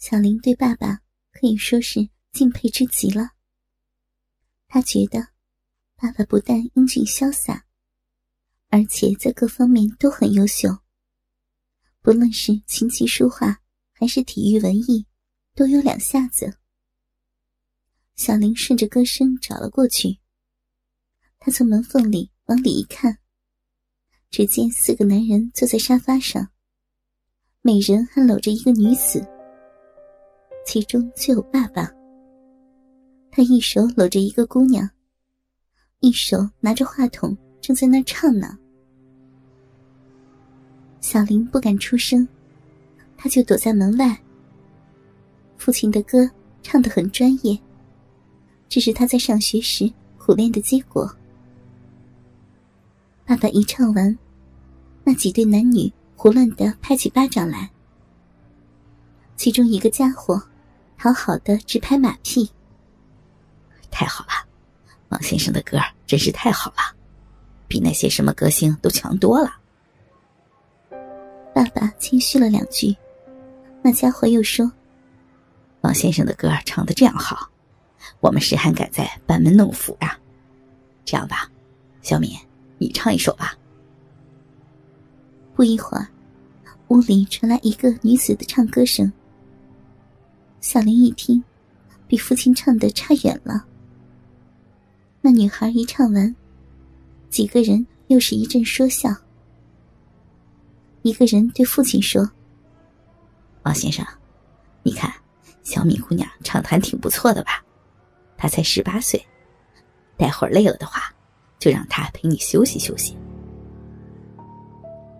[0.00, 3.32] 小林对爸爸可以说是敬佩之极了。
[4.66, 5.28] 他觉得，
[5.94, 7.66] 爸爸不但英俊潇洒，
[8.68, 10.70] 而且在各方面都很优秀。
[12.00, 13.60] 不论是琴棋书画，
[13.92, 15.06] 还是体育文艺，
[15.54, 16.56] 都有两下子。
[18.16, 20.18] 小林顺着歌声找了过去。
[21.38, 23.18] 他从门缝里往里一看，
[24.30, 26.50] 只见四个男人坐在沙发上，
[27.60, 29.39] 每人还搂着一个女子。
[30.64, 31.90] 其中就有爸爸。
[33.30, 34.88] 他一手搂着一个姑娘，
[36.00, 38.58] 一手拿着话筒，正在那唱呢。
[41.00, 42.26] 小林不敢出声，
[43.16, 44.20] 他就躲在门外。
[45.56, 46.28] 父亲的歌
[46.62, 47.58] 唱得很专业，
[48.68, 51.10] 这是他在上学时苦练的结果。
[53.24, 54.18] 爸爸一唱完，
[55.04, 57.70] 那几对男女胡乱的拍起巴掌来，
[59.36, 60.42] 其中一个家伙。
[61.02, 62.46] 讨好的直拍马屁。
[63.90, 64.46] 太好了，
[65.08, 66.94] 王先生的歌真是太好了，
[67.66, 69.50] 比那些什么歌星都强多了。
[71.54, 72.94] 爸爸谦虚了两句，
[73.80, 74.70] 那家伙又说
[75.80, 77.50] ：“王先生的歌唱的这样好，
[78.20, 80.18] 我们谁还敢在班门弄斧啊？
[81.06, 81.50] 这样吧，
[82.02, 82.38] 小敏，
[82.76, 83.56] 你唱一首吧。”
[85.56, 86.06] 不一会儿，
[86.88, 89.10] 屋里传来一个女子的唱歌声。
[90.60, 91.42] 小林一听，
[92.06, 93.64] 比父亲唱的差远了。
[95.22, 96.36] 那女孩一唱完，
[97.30, 99.10] 几个人又是一阵说笑。
[101.00, 102.30] 一个人对父亲说
[103.64, 104.04] ：“王先生，
[104.82, 105.10] 你看
[105.62, 107.64] 小米姑娘唱的还挺不错的吧？
[108.36, 109.18] 她才十八岁，
[110.18, 111.10] 待会儿累了的话，
[111.58, 113.16] 就让她陪你休息休息。”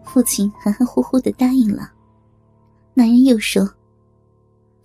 [0.04, 1.90] 父亲含含糊糊的答应了。
[2.92, 3.66] 男人又说。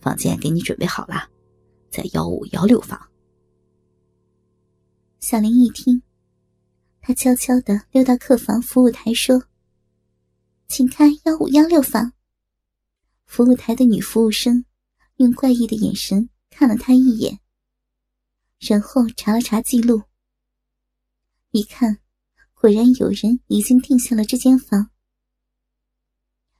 [0.05, 1.27] 房间给你准备好了，
[1.89, 3.09] 在幺五幺六房。
[5.19, 5.99] 小林一听，
[7.01, 9.43] 他悄悄的溜到客房服务台说
[10.69, 12.13] ：“请开幺五幺六房。”
[13.25, 14.63] 服务台的女服务生
[15.15, 17.39] 用怪异的眼神看了他一眼，
[18.59, 20.03] 然后查了查记录，
[21.49, 21.97] 一看，
[22.53, 24.91] 果然有人已经订下了这间房。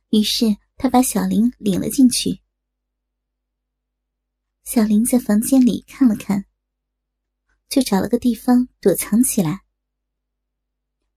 [0.09, 2.41] 于是他把小林领了进去。
[4.65, 6.43] 小林在房间里看了看，
[7.69, 9.61] 就找了个地方躲藏起来。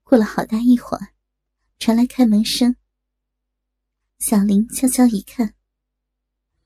[0.05, 1.09] 过了好大一会儿，
[1.79, 2.77] 传来开门声。
[4.19, 5.55] 小林悄悄一看，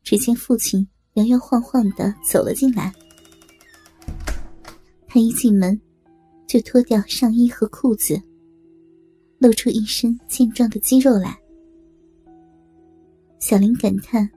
[0.03, 2.93] 只见父亲摇摇晃晃的走了进来。
[5.06, 5.81] 他一进门，
[6.49, 8.20] 就脱掉上衣和裤子，
[9.38, 11.38] 露出一身健壮的肌肉来。
[13.38, 14.28] 小林感叹。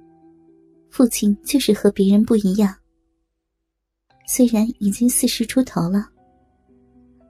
[0.95, 2.73] 父亲就是和别人不一样，
[4.25, 6.07] 虽然已经四十出头了，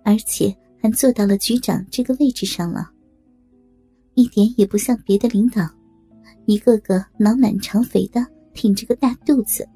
[0.04, 2.92] 而且还做到了局长这个位置上了，
[4.14, 5.68] 一点也不像别的领导，
[6.46, 9.68] 一个个脑满肠肥的挺着个大肚子。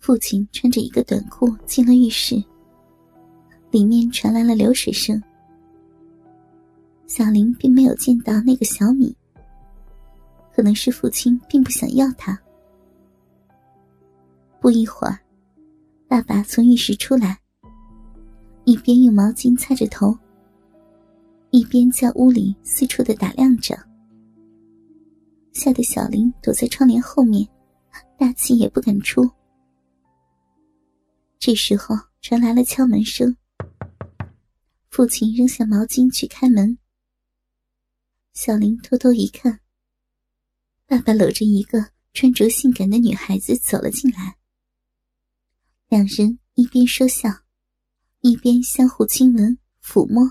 [0.00, 2.34] 父亲穿着一个短裤进了浴室，
[3.70, 5.22] 里面传来了流水声。
[7.06, 9.16] 小林并没有见到那个小米。
[10.58, 12.36] 可能是父亲并不想要他。
[14.60, 15.16] 不一会儿，
[16.08, 17.38] 爸爸从浴室出来，
[18.64, 20.18] 一边用毛巾擦着头，
[21.50, 23.78] 一边在屋里四处的打量着，
[25.52, 27.48] 吓得小林躲在窗帘后面，
[28.18, 29.30] 大气也不敢出。
[31.38, 33.36] 这时候传来了敲门声，
[34.90, 36.76] 父亲扔下毛巾去开门，
[38.32, 39.60] 小林偷偷一看。
[40.90, 44.38] 爸爸搂着一个穿着性感的女孩子走了进来，
[45.90, 47.28] 两人一边说笑，
[48.22, 50.26] 一边相互亲吻、抚摸。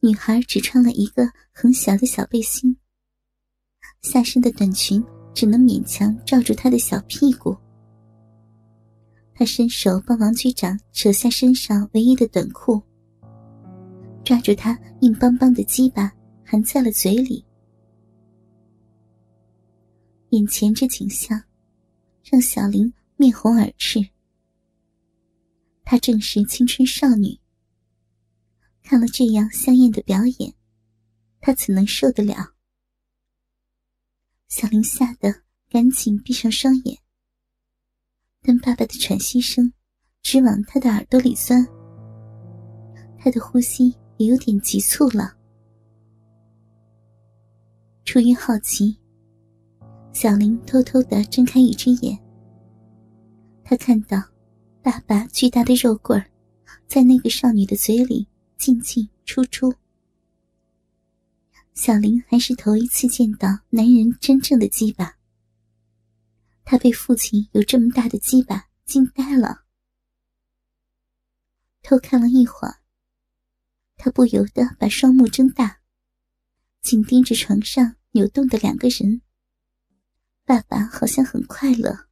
[0.00, 2.74] 女孩只穿了一个很小的小背心，
[4.00, 5.04] 下身的短裙
[5.34, 7.54] 只能勉强罩住她的小屁股。
[9.34, 12.80] 他伸手帮王局长扯下身上唯一的短裤，
[14.24, 16.10] 抓住她硬邦邦的鸡巴，
[16.42, 17.44] 含在了嘴里。
[20.36, 21.42] 眼前这景象，
[22.22, 24.06] 让小林面红耳赤。
[25.82, 27.40] 她正是青春少女，
[28.82, 30.54] 看了这样香艳的表演，
[31.40, 32.52] 她怎能受得了？
[34.48, 36.98] 小林吓得赶紧闭上双眼，
[38.42, 39.72] 但爸爸的喘息声
[40.20, 41.66] 直往他的耳朵里钻，
[43.18, 45.34] 他的呼吸也有点急促了。
[48.04, 48.98] 出于好奇。
[50.18, 52.18] 小林偷偷的睁开一只眼，
[53.62, 54.16] 他看到
[54.82, 56.18] 爸爸巨大的肉棍
[56.86, 58.26] 在那个少女的嘴里
[58.56, 59.70] 进进出出。
[61.74, 65.18] 小林还是头一次见到男人真正的鸡巴，
[66.64, 69.64] 他被父亲有这么大的鸡巴惊呆了。
[71.82, 72.76] 偷看了一会儿，
[73.98, 75.80] 他不由得把双目睁大，
[76.80, 79.20] 紧盯着床上扭动的两个人。
[80.46, 82.06] 爸爸好像很快乐。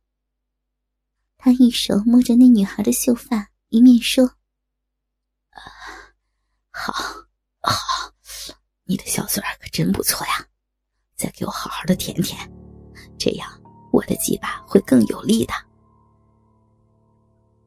[1.38, 4.26] 他一手摸着那女孩的秀发，一面说
[5.50, 5.62] ：“啊
[6.72, 6.92] 好，
[7.60, 8.12] 好，
[8.82, 10.44] 你的小嘴儿可真不错呀！
[11.14, 12.36] 再给我好好的舔舔，
[13.16, 13.48] 这样
[13.92, 15.52] 我的鸡巴会更有力的。”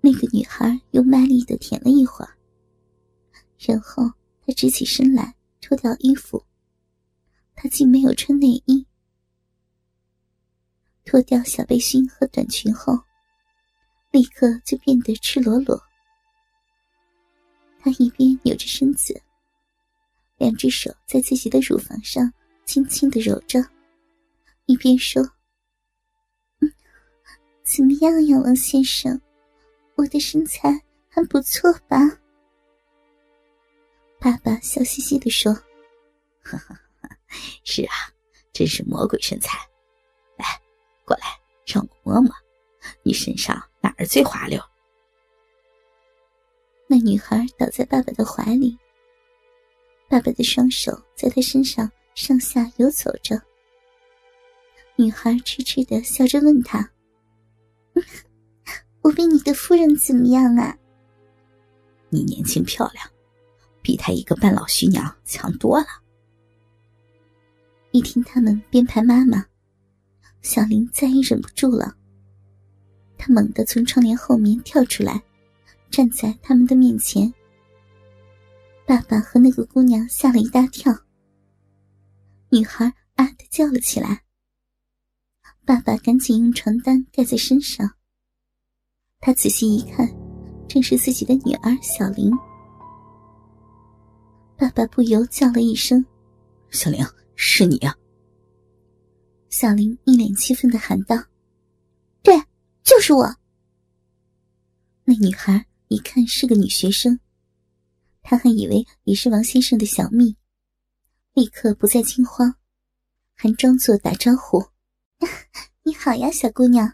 [0.01, 2.37] 那个女孩又卖力的舔了一会儿，
[3.57, 4.03] 然后
[4.45, 6.45] 她直起身来，脱掉衣服。
[7.55, 8.86] 她竟没有穿内衣。
[11.17, 12.93] 脱掉小背心和短裙后，
[14.11, 15.81] 立刻就变得赤裸裸。
[17.79, 19.19] 他一边扭着身子，
[20.37, 22.31] 两只手在自己的乳房上
[22.65, 23.59] 轻轻的揉着，
[24.67, 25.23] 一边说
[26.61, 26.71] ：“嗯，
[27.63, 29.19] 怎么样呀，王先生？
[29.95, 30.69] 我的身材
[31.09, 31.97] 还不错吧？”
[34.21, 35.51] 爸爸笑嘻嘻的说
[36.45, 36.79] ：“哈哈，
[37.63, 38.13] 是啊，
[38.53, 39.57] 真是魔鬼身材。”
[41.07, 42.29] 过来，让我摸摸，
[43.01, 44.61] 你身上哪儿最滑溜？
[46.85, 48.77] 那女孩倒在爸爸的怀里，
[50.09, 53.41] 爸爸的双手在她身上上下游走着。
[54.97, 56.91] 女孩痴痴的笑着问他
[59.01, 60.77] ：“我比你的夫人怎么样啊
[62.09, 63.09] ？”“你年轻漂亮，
[63.81, 65.85] 比她一个半老徐娘强多了。”
[67.91, 69.45] 一听他们编排妈妈。
[70.41, 71.95] 小林再也忍不住了，
[73.17, 75.21] 他猛地从窗帘后面跳出来，
[75.89, 77.33] 站在他们的面前。
[78.85, 80.97] 爸爸和那个姑娘吓了一大跳，
[82.49, 82.85] 女孩
[83.15, 84.23] 啊的叫了起来。
[85.65, 87.91] 爸爸赶紧用床单盖在身上。
[89.19, 90.07] 他仔细一看，
[90.69, 92.31] 正是自己的女儿小林。
[94.55, 96.05] 爸爸不由叫了一声
[96.71, 97.05] ：“小玲，
[97.35, 97.93] 是你啊！”
[99.49, 101.15] 小林一脸气愤的喊道
[102.21, 102.35] ：“对，
[102.83, 103.35] 就是我。”
[105.05, 107.19] 那女孩一看是个女学生，
[108.21, 110.35] 她还以为你是王先生的小蜜，
[111.33, 112.53] 立刻不再惊慌，
[113.33, 114.61] 还装作打招呼
[115.83, 116.93] ：“你好呀，小姑娘，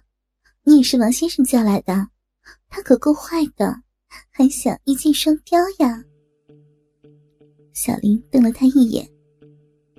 [0.64, 2.10] 你也是王先生叫来的？
[2.70, 3.82] 他可够坏的，
[4.30, 6.04] 还想一箭双雕呀！”
[7.74, 9.10] 小林瞪了他一眼：“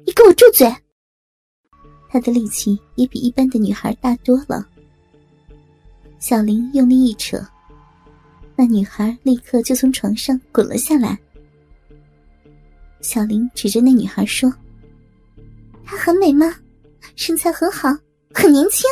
[0.06, 0.72] 你给我住嘴！”
[2.14, 4.64] 他的力气也比一般的女孩大多了。
[6.20, 7.44] 小林用力一扯，
[8.54, 11.18] 那女孩立刻就从床上滚了下来。
[13.00, 14.48] 小林指着那女孩说
[15.84, 16.54] ：“她很美吗？
[17.16, 17.88] 身材很好，
[18.32, 18.88] 很年轻。”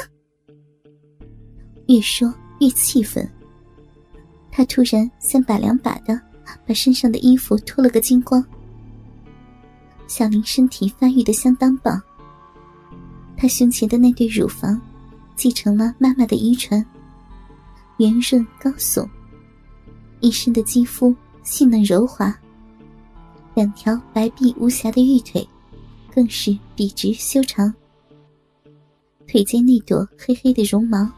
[1.86, 3.24] 越说越气愤，
[4.50, 6.20] 他突然三把两把的
[6.66, 8.44] 把身上的衣服脱了个精光。
[10.08, 12.02] 小林身体发育的相当棒。
[13.42, 14.80] 他胸前的那对乳房，
[15.34, 16.86] 继承了妈妈的遗传，
[17.96, 19.04] 圆润高耸，
[20.20, 21.12] 一身的肌肤
[21.42, 22.32] 细嫩柔滑，
[23.54, 25.44] 两条白璧无瑕的玉腿，
[26.14, 27.74] 更是笔直修长，
[29.26, 31.10] 腿间那朵黑黑的绒毛，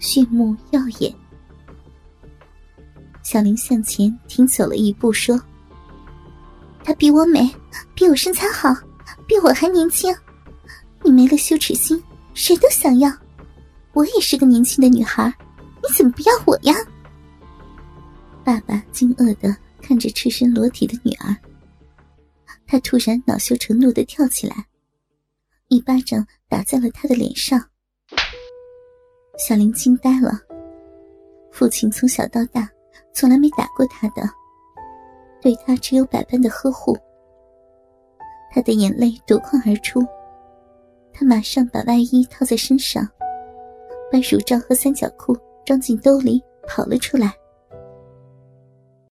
[0.00, 1.14] 炫目耀眼。
[3.22, 5.40] 小林向前停走了一步，说
[6.82, 7.48] ：“她比我美，
[7.94, 8.74] 比我身材好，
[9.28, 10.12] 比我还年轻。”
[11.10, 12.00] 你没了羞耻心，
[12.34, 13.10] 谁都想要。
[13.94, 15.26] 我也是个年轻的女孩，
[15.82, 16.72] 你怎么不要我呀？
[18.44, 19.52] 爸爸惊愕的
[19.82, 21.36] 看着赤身裸体的女儿，
[22.64, 24.64] 他突然恼羞成怒的跳起来，
[25.66, 27.60] 一巴掌打在了他的脸上。
[29.36, 30.40] 小林惊呆了，
[31.50, 32.70] 父亲从小到大
[33.12, 34.22] 从来没打过他的，
[35.42, 36.96] 对他只有百般的呵护。
[38.52, 40.06] 他的眼泪夺眶而出。
[41.12, 43.06] 他马上把外衣套在身上，
[44.10, 47.34] 把乳罩和三角裤装进兜里，跑了出来。